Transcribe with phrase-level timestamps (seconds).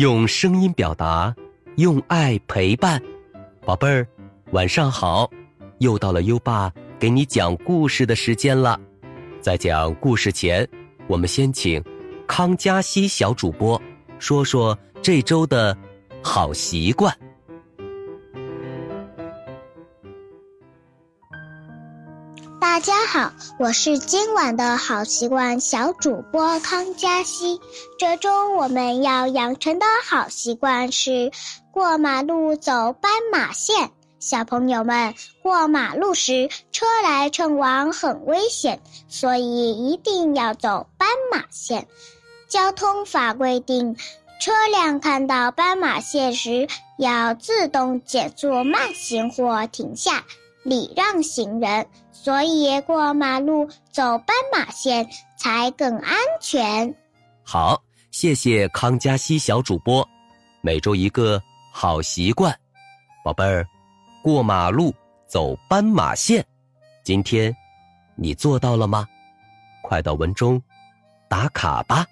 [0.00, 1.36] 用声音表达，
[1.76, 2.98] 用爱陪伴，
[3.66, 4.08] 宝贝儿，
[4.52, 5.30] 晚上好！
[5.80, 8.80] 又到了优爸给你讲故事的时间了。
[9.42, 10.66] 在讲故事前，
[11.06, 11.84] 我们先请
[12.26, 13.78] 康佳熙小主播
[14.18, 15.76] 说说这周的
[16.22, 17.14] 好习惯。
[22.60, 27.58] 大家好，我是今晚的好习惯小主播康佳熙。
[27.98, 31.32] 这周我们要养成的好习惯是
[31.72, 33.90] 过马路走斑马线。
[34.18, 41.88] 小朋友们，过马路时车来车往很危险，所以一定要走斑马线。
[42.46, 43.96] 交通法规定，
[44.38, 50.24] 车辆看到斑马线时要自动减速慢行或停下。
[50.62, 56.94] 礼让行人，所以过马路走斑马线才更安全。
[57.42, 60.06] 好，谢谢康佳熙小主播。
[60.62, 62.54] 每周一个好习惯，
[63.24, 63.66] 宝贝儿，
[64.22, 64.94] 过马路
[65.26, 66.44] 走斑马线，
[67.02, 67.54] 今天
[68.14, 69.06] 你做到了吗？
[69.82, 70.60] 快到文中
[71.28, 72.06] 打卡吧。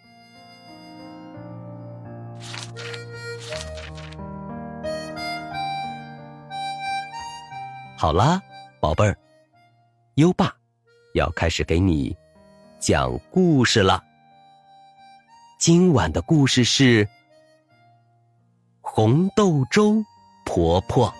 [8.00, 8.40] 好啦，
[8.78, 9.18] 宝贝儿，
[10.14, 10.54] 优爸
[11.14, 12.16] 要开始给你
[12.78, 14.00] 讲故事了。
[15.58, 17.04] 今晚的故事是
[18.80, 20.00] 《红豆粥
[20.44, 21.12] 婆婆》。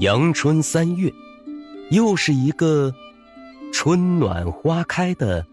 [0.00, 1.12] 阳春三月，
[1.90, 2.90] 又是一个
[3.70, 5.44] 春暖花开的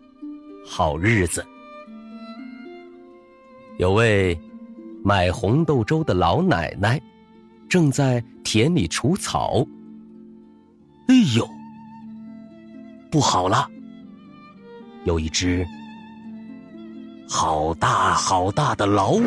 [0.66, 1.46] 好日子。
[3.78, 4.40] 有位
[5.04, 7.02] 买红豆粥的老奶奶
[7.68, 9.68] 正在田里除草。
[11.10, 11.46] 哎呦，
[13.12, 13.70] 不好了！
[15.04, 15.68] 有一只
[17.28, 19.22] 好大好大的老虎，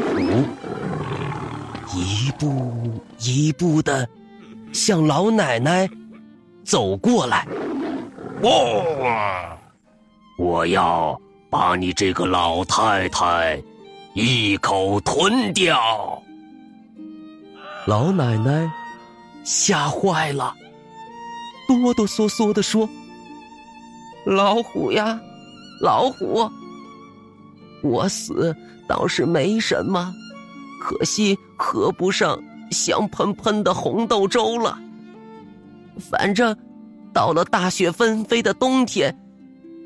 [1.95, 4.09] 一步一步的。
[4.73, 5.89] 向老奶奶
[6.65, 7.47] 走过来，
[8.43, 9.59] 哇！
[10.39, 11.21] 我要
[11.51, 13.63] 把你这个老太太
[14.15, 16.23] 一口吞掉！
[17.87, 18.71] 老奶奶
[19.45, 20.55] 吓坏了，
[21.67, 22.89] 哆哆嗦嗦的说
[24.25, 25.21] ：“老虎呀，
[25.83, 26.49] 老虎，
[27.83, 28.57] 我死
[28.89, 30.13] 倒是没什么，
[30.81, 34.79] 可惜合不上。”香喷喷的红豆粥了。
[35.99, 36.57] 反正
[37.13, 39.17] 到了大雪纷飞的冬天，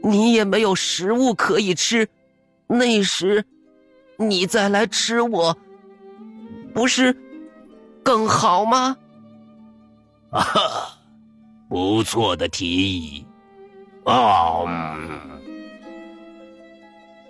[0.03, 2.09] 你也没有食物可以吃，
[2.67, 3.45] 那时
[4.17, 5.57] 你再来吃我，
[6.73, 7.17] 不是
[8.03, 8.97] 更好吗？
[10.31, 10.43] 啊，
[11.69, 13.27] 不错的提议。
[14.05, 14.65] 啊，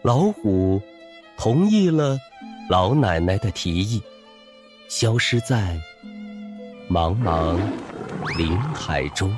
[0.03, 0.83] 老虎
[1.37, 2.19] 同意了
[2.69, 4.03] 老奶奶的提议。
[4.97, 5.77] 消失在
[6.89, 7.59] 茫茫
[8.39, 9.37] 林海中。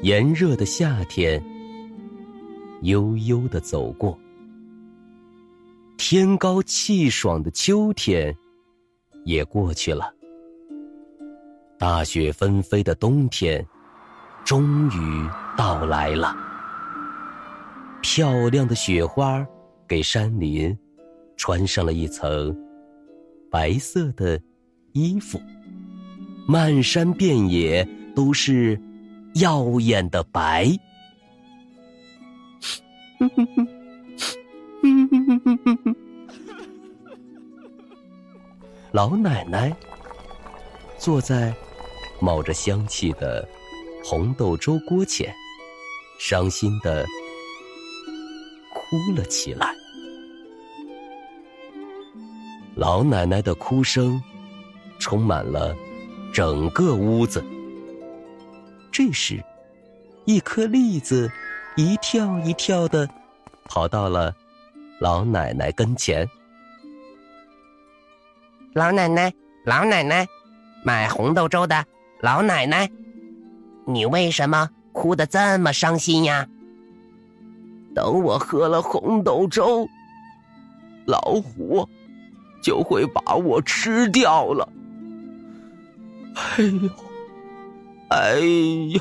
[0.00, 1.38] 炎热的夏天
[2.80, 4.18] 悠悠的走过，
[5.98, 8.34] 天高气爽的秋天
[9.26, 10.10] 也过去了，
[11.78, 13.62] 大雪纷飞的冬天
[14.46, 15.28] 终于
[15.58, 16.34] 到来了。
[18.00, 19.46] 漂亮的雪花
[19.86, 20.74] 给山林。
[21.36, 22.56] 穿上了一层
[23.50, 24.40] 白色的
[24.92, 25.40] 衣服，
[26.48, 28.80] 漫山遍野都是
[29.34, 30.70] 耀眼的白。
[38.92, 39.76] 老奶奶
[40.96, 41.54] 坐在
[42.18, 43.46] 冒着香气的
[44.02, 45.30] 红豆粥锅前，
[46.18, 47.04] 伤心的
[48.72, 49.75] 哭了起来。
[52.76, 54.22] 老奶奶的哭声
[54.98, 55.74] 充满了
[56.30, 57.42] 整个屋子。
[58.92, 59.42] 这时，
[60.26, 61.32] 一颗栗子
[61.74, 63.08] 一跳一跳的
[63.64, 64.34] 跑到了
[65.00, 66.28] 老奶奶跟前。
[68.74, 69.32] 老奶奶，
[69.64, 70.28] 老奶奶，
[70.84, 71.82] 买红豆粥的
[72.20, 72.90] 老奶奶，
[73.86, 76.46] 你为什么哭得这么伤心呀？
[77.94, 79.88] 等我喝了红豆粥，
[81.06, 81.88] 老虎。
[82.66, 84.68] 就会把我吃掉了。
[86.34, 86.90] 哎呦，
[88.08, 89.00] 哎呦，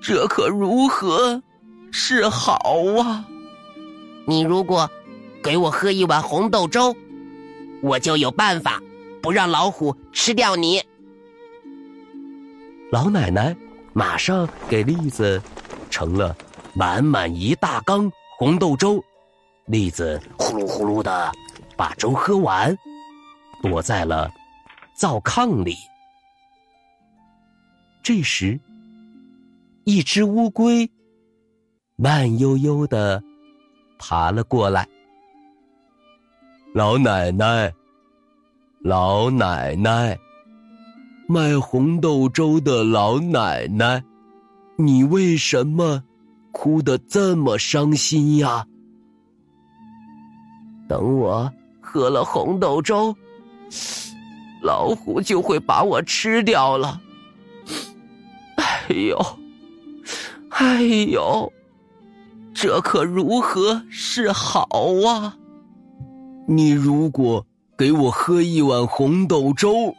[0.00, 1.42] 这可如何
[1.92, 2.58] 是好
[3.02, 3.22] 啊？
[4.26, 4.90] 你如果
[5.42, 6.96] 给我喝一碗红豆粥，
[7.82, 8.80] 我就有办法
[9.20, 10.82] 不让老虎吃掉你。
[12.90, 13.54] 老奶奶
[13.92, 15.38] 马上给栗子
[15.90, 16.34] 盛了
[16.72, 19.04] 满满一大缸红豆粥，
[19.66, 21.30] 栗子呼噜呼噜的
[21.78, 22.76] 把粥喝完，
[23.62, 24.28] 躲在了
[24.96, 25.76] 灶炕里。
[28.02, 28.58] 这时，
[29.84, 30.90] 一只乌龟
[31.94, 33.22] 慢悠悠的
[33.96, 34.88] 爬了过来。
[36.74, 37.72] 老奶奶，
[38.80, 40.18] 老奶奶。
[41.28, 44.02] 卖红豆粥的老奶奶，
[44.78, 46.02] 你为什么
[46.52, 48.66] 哭得这么伤心呀？
[50.88, 51.52] 等我
[51.90, 53.16] 喝了红豆粥，
[54.62, 57.00] 老虎就会把我吃掉了。
[58.56, 59.38] 哎呦，
[60.50, 61.50] 哎呦，
[62.52, 64.68] 这可如何是好
[65.06, 65.34] 啊？
[66.46, 69.94] 你如果给我喝一碗红豆粥。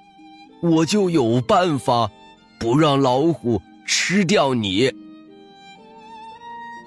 [0.61, 2.11] 我就有办法，
[2.59, 4.93] 不让老虎吃掉你。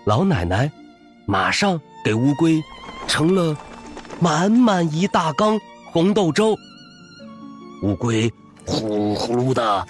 [0.05, 0.71] 老奶奶
[1.25, 2.63] 马上给乌龟
[3.07, 3.57] 盛了
[4.23, 6.57] 满满一大缸红豆粥。
[7.83, 8.33] 乌龟
[8.65, 9.85] 呼噜呼噜的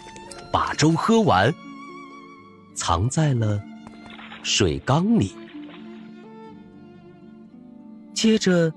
[0.51, 1.55] 把粥喝完，
[2.75, 3.63] 藏在了
[4.43, 5.37] 水缸里。
[8.15, 8.73] 接着，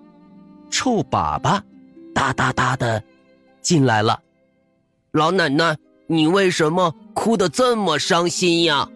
[0.69, 1.61] 臭粑粑
[2.13, 3.01] 哒哒哒的
[3.61, 4.19] 进来了。
[5.13, 5.77] 老奶奶，
[6.07, 8.89] 你为什么哭得这么伤心呀？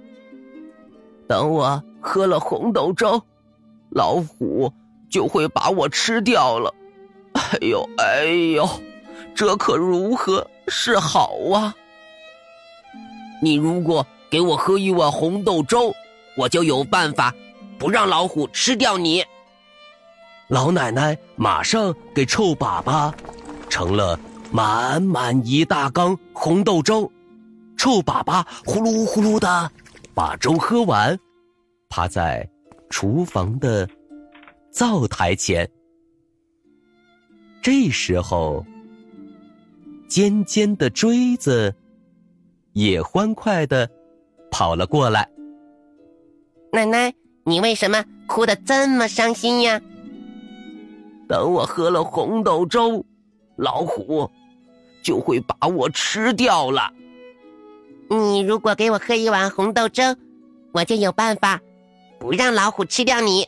[1.26, 3.24] 等我喝了红豆粥，
[3.92, 4.74] 老虎
[5.10, 6.74] 就会把我吃掉了。
[7.34, 8.26] 哎呦哎
[8.56, 8.70] 呦，
[9.36, 11.74] 这可如何是好啊？
[13.42, 15.94] 你如果给我喝一碗红豆粥，
[16.38, 17.34] 我就有办法
[17.78, 19.24] 不让老虎吃掉你。
[20.48, 23.14] 老奶奶马上给臭粑粑
[23.70, 24.20] 盛了。
[24.52, 27.12] 满满一大缸红豆粥，
[27.78, 29.72] 臭粑粑呼噜呼噜的
[30.16, 31.16] 把粥喝完，
[31.88, 32.50] 趴在
[32.90, 33.88] 厨房的
[34.80, 35.70] 灶台前。
[37.62, 38.66] 这时候，
[40.08, 41.76] 尖尖的锥子
[42.72, 43.90] 也欢快的
[44.50, 45.30] 跑了过来。
[46.72, 49.82] 奶奶，你为什么哭得这么伤心呀？
[51.28, 53.06] 等我喝了红豆粥，
[53.58, 54.32] 老虎。
[55.02, 56.90] 就会把我吃掉了。
[58.10, 60.04] 你如果给我喝一碗红豆粥，
[60.72, 61.60] 我就有办法
[62.18, 63.46] 不让老虎吃掉你。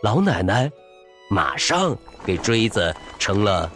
[0.00, 0.70] 老奶奶
[1.28, 3.70] 马上给锥子盛了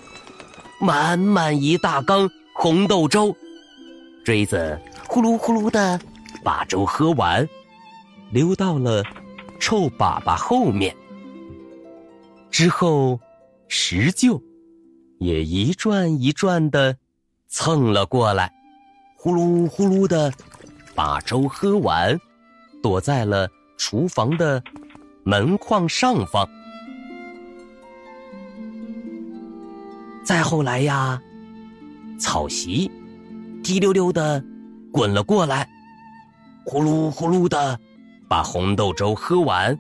[0.81, 3.35] 满满一大缸红豆粥，
[4.25, 5.99] 锥子呼噜呼噜的
[6.45, 7.49] 把粥喝完，
[8.31, 9.03] 溜到了
[9.59, 10.95] 臭粑粑后面。
[12.51, 13.19] 之后，
[13.69, 14.41] 石臼。
[15.19, 16.97] 也一转一转的
[17.47, 18.53] 蹭了过来，
[19.17, 20.33] 呼噜呼噜的
[20.97, 22.19] 把粥喝完，
[22.83, 24.61] 躲在了厨房的
[25.25, 26.49] 门框上方。
[30.25, 31.21] 再后来呀，
[32.19, 32.91] 草席
[33.63, 34.43] 滴溜溜的
[34.93, 35.69] 滚了过来，
[36.65, 37.79] 呼噜呼噜的
[38.29, 39.77] 把红豆粥喝完，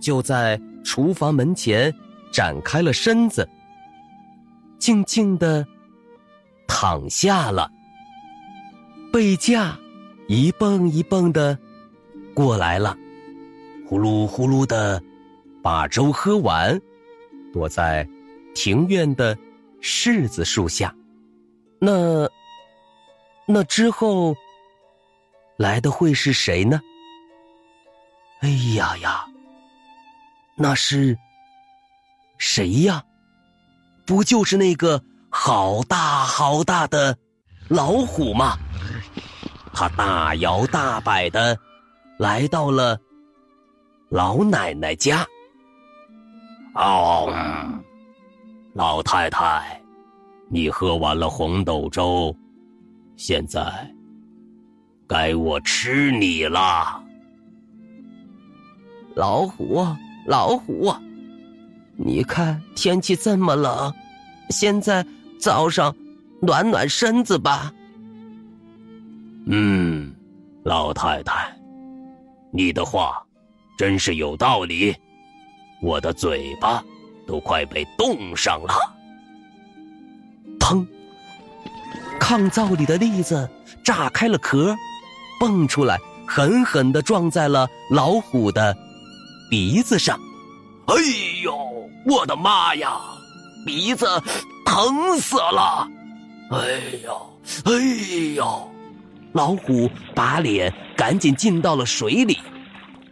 [0.00, 1.92] 就在厨房门前
[2.32, 3.48] 展开了身子。
[4.78, 5.66] 静静的
[6.66, 7.70] 躺下了，
[9.12, 9.78] 背架
[10.28, 11.56] 一蹦一蹦的
[12.34, 12.96] 过来了，
[13.92, 15.02] 呼噜呼噜的
[15.62, 16.80] 把粥喝完，
[17.52, 18.08] 躲在
[18.54, 19.36] 庭院的
[19.82, 20.94] 柿子树下。
[21.78, 22.26] 那
[23.46, 24.34] 那之后
[25.58, 26.80] 来的会是谁呢？
[28.40, 29.26] 哎呀呀，
[30.56, 31.18] 那是
[32.38, 33.04] 谁呀？
[34.06, 37.14] 不就是那个好大好大的
[37.68, 38.56] 老虎吗？
[39.74, 41.58] 他大摇大摆的
[42.18, 42.98] 来到了
[44.12, 45.26] 老奶奶家。
[46.74, 47.32] 哦，
[48.74, 49.80] 老太太，
[50.50, 52.34] 你喝完了红豆粥，
[53.16, 53.62] 现在
[55.06, 57.02] 该我吃你了。
[59.14, 59.82] 老虎，
[60.26, 60.94] 老虎。
[61.96, 63.90] 你看天气这么冷，
[64.50, 65.06] 现在
[65.40, 65.94] 早上
[66.42, 67.72] 暖暖身子吧。
[69.46, 70.14] 嗯，
[70.64, 71.50] 老太太，
[72.50, 73.24] 你的话
[73.76, 74.94] 真是有道理，
[75.80, 76.82] 我的嘴巴
[77.26, 78.74] 都快被冻上了。
[80.60, 80.86] 砰！
[82.20, 83.48] 炕灶里的栗子
[83.82, 84.76] 炸开了壳，
[85.40, 88.76] 蹦出来，狠狠的撞在了老虎的
[89.50, 90.18] 鼻子上。
[90.86, 90.94] 哎
[91.42, 91.58] 呦！
[92.04, 93.00] 我的妈呀，
[93.64, 94.06] 鼻子
[94.64, 95.88] 疼死了！
[96.50, 97.72] 哎呦，哎
[98.34, 98.68] 呦！
[99.32, 102.38] 老虎把脸赶紧浸到了水里。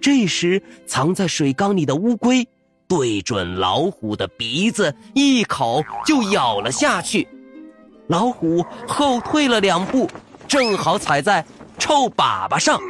[0.00, 2.46] 这时，藏在水缸里的乌龟
[2.88, 7.28] 对准老虎的鼻子，一口就咬了下去。
[8.08, 10.10] 老虎后退了两步，
[10.48, 11.44] 正好踩在
[11.78, 12.80] 臭粑粑上，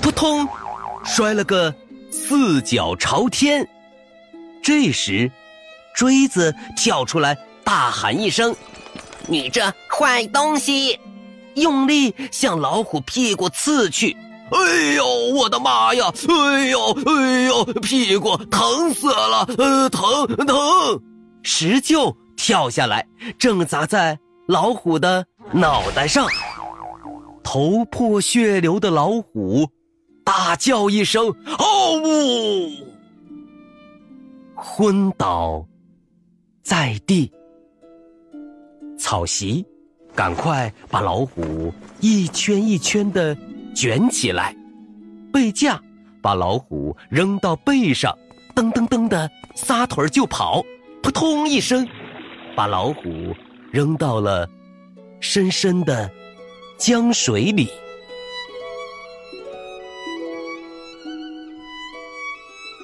[0.00, 0.46] 扑通，
[1.04, 1.74] 摔了个
[2.10, 3.66] 四脚朝天。
[4.62, 5.30] 这时，
[5.94, 8.54] 锥子跳出来，大喊一声
[9.26, 10.98] ：“你这坏东西！”
[11.56, 14.16] 用力向老虎屁股刺去。
[14.50, 16.12] 哎呦，我的妈呀！
[16.28, 19.46] 哎呦，哎呦，屁股疼死了！
[19.58, 20.56] 呃，疼疼！
[21.42, 23.06] 石臼跳下来，
[23.38, 24.18] 正砸在。
[24.46, 26.28] 老虎的脑袋上，
[27.42, 29.66] 头破血流的老虎
[30.22, 32.70] 大叫一声“嗷呜”，
[34.54, 35.66] 昏倒
[36.62, 37.32] 在地。
[38.98, 39.64] 草席，
[40.14, 43.34] 赶快把老虎一圈一圈的
[43.74, 44.54] 卷起来；
[45.32, 45.80] 背架，
[46.22, 48.16] 把老虎扔到背上，
[48.54, 50.62] 噔噔噔的撒腿就跑，
[51.02, 51.86] 扑通一声，
[52.56, 53.34] 把老虎。
[53.72, 54.48] 扔到了
[55.18, 56.08] 深深的
[56.78, 57.68] 江水里。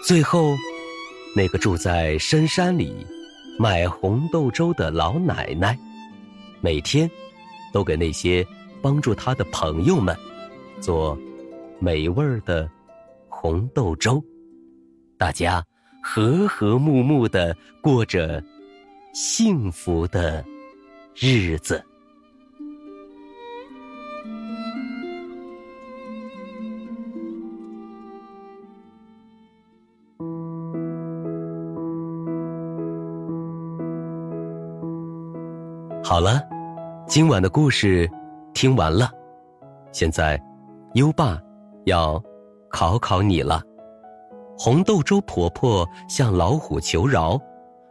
[0.04, 0.56] 最后，
[1.36, 3.06] 那个住在深山里
[3.56, 5.78] 卖红豆粥的老奶奶，
[6.60, 7.08] 每天
[7.72, 8.44] 都给那些
[8.82, 10.12] 帮助她的朋友们
[10.80, 11.16] 做
[11.78, 12.68] 美味的
[13.28, 14.22] 红豆粥。
[15.18, 15.64] 大家
[16.02, 18.42] 和和睦睦的过着
[19.12, 20.44] 幸福的。
[21.22, 21.84] 日子。
[36.02, 36.40] 好了，
[37.06, 38.10] 今晚的故事
[38.54, 39.10] 听完了，
[39.92, 40.40] 现在
[40.94, 41.40] 优爸
[41.84, 42.22] 要
[42.68, 43.62] 考考你了。
[44.58, 47.40] 红豆粥婆婆向老虎求饶，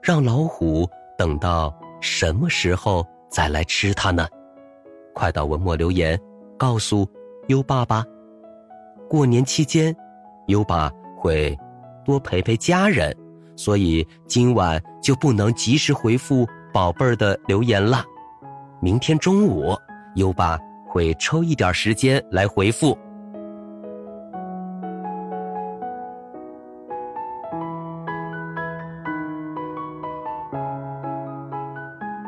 [0.02, 0.88] 让老虎
[1.18, 1.74] 等到。
[2.02, 4.26] 什么时候再来吃它呢？
[5.14, 6.18] 快到文末留言，
[6.58, 7.06] 告诉
[7.48, 8.06] 优爸吧。
[9.10, 9.94] 过年期间，
[10.48, 11.58] 优爸会
[12.06, 13.14] 多陪陪家人，
[13.58, 18.02] 所以今晚就不能及时回复宝贝儿的留言了。
[18.82, 19.76] 明天中午，
[20.16, 20.58] 优爸
[20.90, 22.98] 会抽一点时间来回复。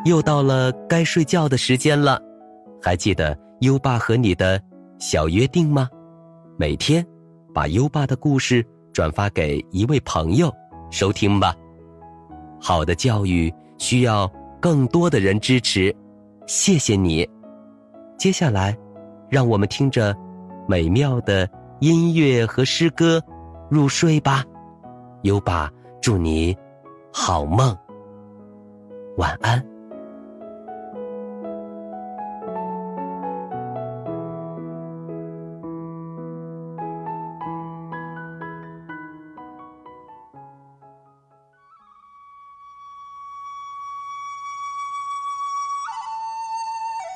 [0.05, 2.19] 又到了该睡觉的时间了，
[2.81, 4.61] 还记得优爸和你的
[4.97, 5.87] 小约定吗？
[6.57, 7.05] 每天
[7.53, 10.51] 把优爸的故事转发给一位朋友
[10.89, 11.55] 收听吧。
[12.59, 15.95] 好的教育需要更多的人支持，
[16.47, 17.27] 谢谢你。
[18.21, 18.77] 接下来，
[19.31, 20.15] 让我们听着
[20.67, 21.49] 美妙的
[21.79, 23.19] 音乐和诗歌
[23.67, 24.45] 入睡吧。
[25.23, 25.67] 优爸
[25.99, 26.55] 祝你
[27.11, 27.75] 好梦，
[29.17, 29.59] 晚安。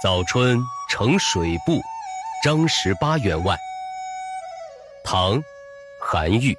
[0.02, 0.60] 早春
[0.98, 1.82] 呈水部，
[2.42, 3.54] 张十八员外。
[5.04, 5.44] 唐，
[6.02, 6.58] 韩愈。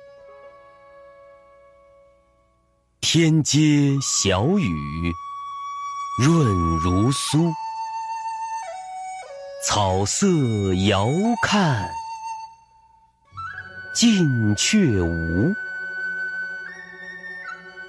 [3.00, 5.11] 天街小雨
[6.23, 6.47] 润
[6.81, 7.50] 如酥，
[9.64, 10.26] 草色
[10.87, 11.09] 遥
[11.40, 11.88] 看
[13.95, 15.55] 近却无。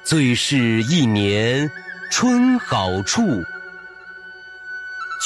[0.02, 1.70] 最是一年
[2.10, 3.44] 春好处。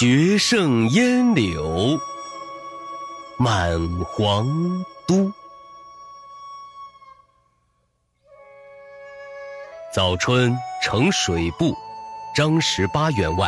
[0.02, 1.96] 绝胜烟柳
[3.38, 4.48] 满皇
[5.06, 5.32] 都。
[9.94, 11.78] 早春呈水部，
[12.36, 13.48] 张十八员外。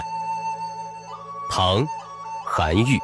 [1.49, 1.87] 唐，
[2.45, 2.99] 韩愈。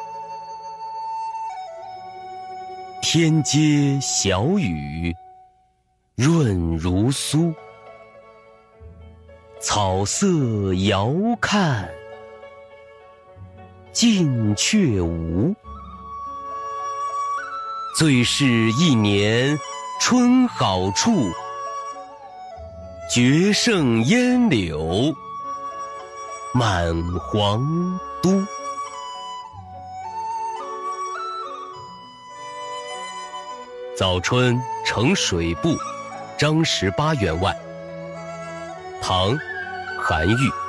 [3.01, 5.11] 天街小雨
[6.15, 7.51] 润如酥，
[9.59, 10.27] 草色
[10.85, 11.89] 遥看。
[13.91, 15.53] 近却无，
[17.97, 19.59] 最是一年
[19.99, 21.31] 春好处。
[23.11, 25.13] 绝胜烟柳
[26.53, 28.29] 满皇都。
[33.97, 35.75] 早春呈水部，
[36.37, 37.53] 张十八员外。
[39.01, 39.31] 唐·
[39.99, 40.68] 韩愈。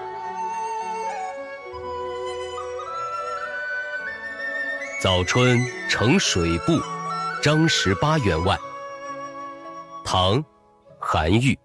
[5.01, 6.79] 早春呈水部，
[7.41, 8.55] 张十八员外。
[10.05, 10.35] 唐·
[10.99, 11.57] 韩愈。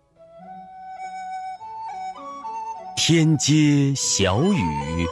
[2.96, 5.06] 天街小雨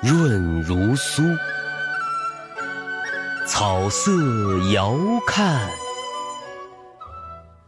[0.00, 1.36] 润如酥。
[3.44, 4.12] 草色
[4.72, 5.68] 遥看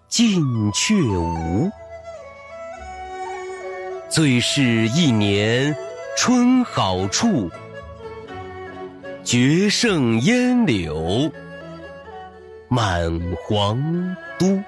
[0.06, 1.68] 近却无，
[4.08, 5.76] 最是一年
[6.16, 7.50] 春好处，
[9.30, 11.30] 绝胜烟柳
[12.66, 13.78] 满皇
[14.38, 14.58] 都。